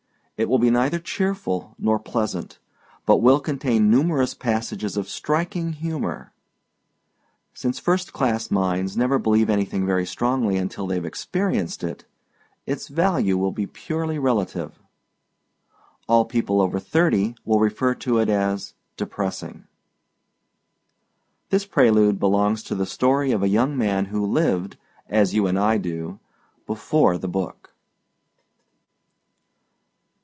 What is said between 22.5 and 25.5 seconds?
to the story of a young man who lived, as you